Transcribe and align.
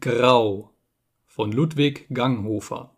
Grau 0.00 0.70
von 1.26 1.50
Ludwig 1.50 2.06
Ganghofer 2.14 2.96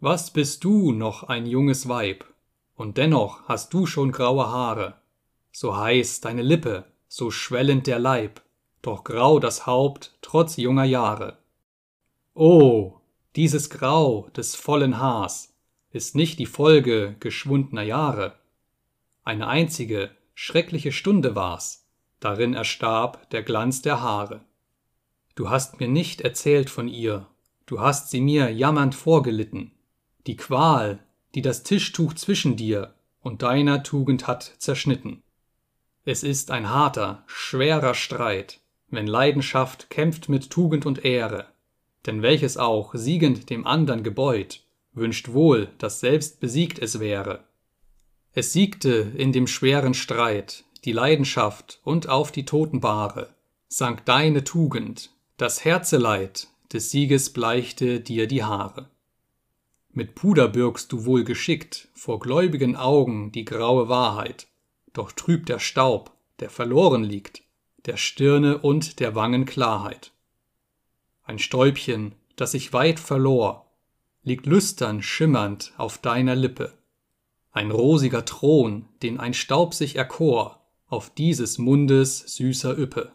Was 0.00 0.32
bist 0.32 0.64
du 0.64 0.90
noch 0.90 1.24
ein 1.24 1.44
junges 1.44 1.86
Weib, 1.86 2.24
und 2.76 2.96
dennoch 2.96 3.46
hast 3.46 3.74
du 3.74 3.84
schon 3.84 4.10
graue 4.10 4.46
Haare, 4.46 4.94
so 5.50 5.76
heiß 5.76 6.22
deine 6.22 6.40
Lippe, 6.40 6.86
so 7.08 7.30
schwellend 7.30 7.86
der 7.86 7.98
Leib, 7.98 8.40
doch 8.80 9.04
grau 9.04 9.38
das 9.38 9.66
Haupt 9.66 10.16
trotz 10.22 10.56
junger 10.56 10.84
Jahre. 10.84 11.36
O, 12.32 12.94
dieses 13.36 13.68
Grau 13.68 14.30
des 14.34 14.54
vollen 14.54 14.98
Haars 14.98 15.54
ist 15.90 16.16
nicht 16.16 16.38
die 16.38 16.46
Folge 16.46 17.16
geschwundner 17.20 17.82
Jahre. 17.82 18.38
Eine 19.24 19.46
einzige, 19.46 20.10
schreckliche 20.34 20.90
Stunde 20.90 21.34
war's, 21.34 21.86
darin 22.18 22.54
erstarb 22.54 23.28
der 23.28 23.42
Glanz 23.42 23.82
der 23.82 24.00
Haare. 24.00 24.40
Du 25.34 25.48
hast 25.48 25.80
mir 25.80 25.88
nicht 25.88 26.20
erzählt 26.20 26.68
von 26.68 26.88
ihr, 26.88 27.26
du 27.66 27.80
hast 27.80 28.10
sie 28.10 28.20
mir 28.20 28.50
jammernd 28.52 28.94
vorgelitten, 28.94 29.72
die 30.26 30.36
Qual, 30.36 30.98
die 31.34 31.42
das 31.42 31.62
Tischtuch 31.62 32.12
zwischen 32.14 32.56
dir 32.56 32.94
und 33.20 33.42
deiner 33.42 33.82
Tugend 33.82 34.26
hat 34.26 34.54
zerschnitten. 34.58 35.22
Es 36.04 36.22
ist 36.22 36.50
ein 36.50 36.68
harter, 36.68 37.24
schwerer 37.26 37.94
Streit, 37.94 38.60
wenn 38.90 39.06
Leidenschaft 39.06 39.88
kämpft 39.88 40.28
mit 40.28 40.50
Tugend 40.50 40.84
und 40.84 41.04
Ehre, 41.04 41.46
denn 42.04 42.20
welches 42.20 42.58
auch 42.58 42.94
siegend 42.94 43.48
dem 43.48 43.66
andern 43.66 44.02
gebeut, 44.02 44.64
wünscht 44.92 45.32
wohl, 45.32 45.70
dass 45.78 46.00
selbst 46.00 46.40
besiegt 46.40 46.78
es 46.78 47.00
wäre. 47.00 47.44
Es 48.34 48.52
siegte 48.52 49.12
in 49.16 49.32
dem 49.32 49.46
schweren 49.46 49.94
Streit 49.94 50.64
die 50.84 50.92
Leidenschaft 50.92 51.80
und 51.84 52.08
auf 52.08 52.32
die 52.32 52.44
Totenbahre 52.44 53.34
sank 53.68 54.04
deine 54.04 54.44
Tugend, 54.44 55.10
das 55.42 55.64
Herzeleid 55.64 56.46
des 56.72 56.92
Sieges 56.92 57.32
bleichte 57.32 57.98
dir 57.98 58.28
die 58.28 58.44
Haare. 58.44 58.90
Mit 59.90 60.14
Puder 60.14 60.46
bürgst 60.46 60.92
du 60.92 61.04
wohl 61.04 61.24
geschickt 61.24 61.88
vor 61.94 62.20
gläubigen 62.20 62.76
Augen 62.76 63.32
die 63.32 63.44
graue 63.44 63.88
Wahrheit, 63.88 64.46
doch 64.92 65.10
trübt 65.10 65.48
der 65.48 65.58
Staub, 65.58 66.12
der 66.38 66.48
verloren 66.48 67.02
liegt, 67.02 67.42
der 67.86 67.96
Stirne 67.96 68.58
und 68.58 69.00
der 69.00 69.16
Wangen 69.16 69.44
Klarheit. 69.44 70.12
Ein 71.24 71.40
Stäubchen, 71.40 72.14
das 72.36 72.52
sich 72.52 72.72
weit 72.72 73.00
verlor, 73.00 73.66
liegt 74.22 74.46
lüstern 74.46 75.02
schimmernd 75.02 75.72
auf 75.76 75.98
deiner 75.98 76.36
Lippe. 76.36 76.72
Ein 77.50 77.72
rosiger 77.72 78.24
Thron, 78.24 78.86
den 79.02 79.18
ein 79.18 79.34
Staub 79.34 79.74
sich 79.74 79.96
erkor, 79.96 80.64
auf 80.86 81.10
dieses 81.10 81.58
Mundes 81.58 82.20
süßer 82.36 82.78
Üppe. 82.78 83.10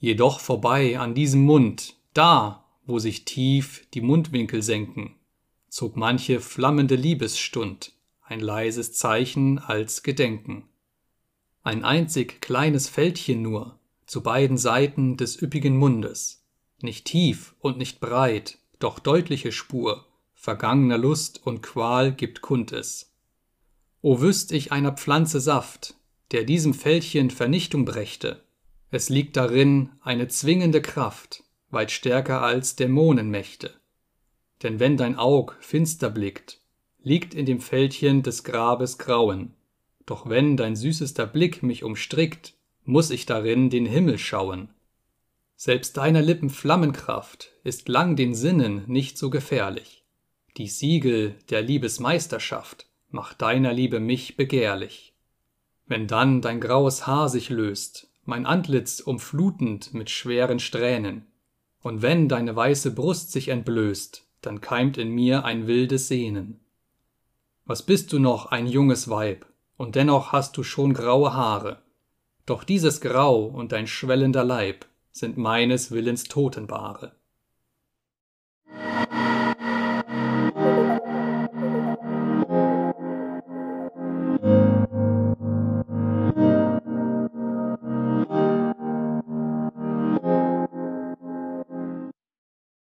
Jedoch 0.00 0.40
vorbei 0.40 0.98
an 0.98 1.14
diesem 1.14 1.44
Mund, 1.44 1.94
da, 2.14 2.64
wo 2.86 2.98
sich 2.98 3.24
tief 3.24 3.86
die 3.94 4.00
Mundwinkel 4.00 4.62
senken, 4.62 5.14
zog 5.68 5.96
manche 5.96 6.40
flammende 6.40 6.96
Liebesstund 6.96 7.92
ein 8.22 8.40
leises 8.40 8.92
Zeichen 8.92 9.58
als 9.58 10.02
Gedenken. 10.02 10.64
Ein 11.62 11.84
einzig 11.84 12.40
kleines 12.40 12.88
Fältchen 12.88 13.42
nur 13.42 13.78
zu 14.06 14.22
beiden 14.22 14.58
Seiten 14.58 15.16
des 15.16 15.40
üppigen 15.40 15.76
Mundes, 15.76 16.44
nicht 16.80 17.04
tief 17.04 17.54
und 17.60 17.78
nicht 17.78 18.00
breit, 18.00 18.58
doch 18.78 18.98
deutliche 18.98 19.52
Spur 19.52 20.06
vergangener 20.40 20.96
Lust 20.96 21.46
und 21.46 21.60
Qual 21.62 22.12
gibt 22.12 22.40
kund 22.40 22.72
es. 22.72 23.12
O 24.00 24.22
wüsst 24.22 24.52
ich 24.52 24.72
einer 24.72 24.92
Pflanze 24.92 25.38
Saft, 25.38 25.96
der 26.32 26.44
diesem 26.44 26.72
Fältchen 26.72 27.30
Vernichtung 27.30 27.84
brächte, 27.84 28.42
es 28.90 29.08
liegt 29.08 29.36
darin 29.36 29.90
eine 30.00 30.28
zwingende 30.28 30.82
Kraft, 30.82 31.44
weit 31.70 31.92
stärker 31.92 32.42
als 32.42 32.74
Dämonenmächte. 32.74 33.72
Denn 34.62 34.80
wenn 34.80 34.96
dein 34.96 35.16
Aug 35.16 35.56
finster 35.60 36.10
blickt, 36.10 36.60
liegt 37.02 37.32
in 37.32 37.46
dem 37.46 37.60
Fältchen 37.60 38.22
des 38.22 38.44
Grabes 38.44 38.98
Grauen. 38.98 39.54
Doch 40.06 40.28
wenn 40.28 40.56
dein 40.56 40.74
süßester 40.74 41.26
Blick 41.26 41.62
mich 41.62 41.84
umstrickt, 41.84 42.54
muss 42.84 43.10
ich 43.10 43.26
darin 43.26 43.70
den 43.70 43.86
Himmel 43.86 44.18
schauen. 44.18 44.70
Selbst 45.54 45.96
deiner 45.96 46.20
Lippen 46.20 46.50
Flammenkraft 46.50 47.52
ist 47.62 47.88
lang 47.88 48.16
den 48.16 48.34
Sinnen 48.34 48.82
nicht 48.86 49.18
so 49.18 49.30
gefährlich. 49.30 50.04
Die 50.56 50.66
Siegel 50.66 51.36
der 51.48 51.62
Liebesmeisterschaft 51.62 52.86
macht 53.10 53.40
deiner 53.40 53.72
Liebe 53.72 54.00
mich 54.00 54.36
begehrlich. 54.36 55.14
Wenn 55.86 56.06
dann 56.06 56.40
dein 56.40 56.60
graues 56.60 57.06
Haar 57.06 57.28
sich 57.28 57.50
löst 57.50 58.09
mein 58.30 58.46
Antlitz 58.46 59.00
umflutend 59.00 59.92
mit 59.92 60.08
schweren 60.08 60.60
Strähnen. 60.60 61.26
Und 61.82 62.00
wenn 62.00 62.28
deine 62.28 62.54
weiße 62.54 62.94
Brust 62.94 63.32
sich 63.32 63.48
entblößt, 63.48 64.24
dann 64.40 64.60
keimt 64.60 64.98
in 64.98 65.10
mir 65.10 65.44
ein 65.44 65.66
wildes 65.66 66.06
Sehnen. 66.06 66.60
Was 67.64 67.82
bist 67.82 68.12
du 68.12 68.20
noch 68.20 68.46
ein 68.46 68.68
junges 68.68 69.10
Weib, 69.10 69.46
und 69.76 69.96
dennoch 69.96 70.30
hast 70.30 70.56
du 70.56 70.62
schon 70.62 70.94
graue 70.94 71.34
Haare. 71.34 71.82
Doch 72.46 72.62
dieses 72.62 73.00
Grau 73.00 73.46
und 73.46 73.72
dein 73.72 73.88
schwellender 73.88 74.44
Leib 74.44 74.86
sind 75.10 75.36
meines 75.36 75.90
Willens 75.90 76.24
Totenbahre. 76.24 77.16